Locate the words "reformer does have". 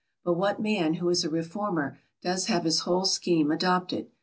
1.29-2.63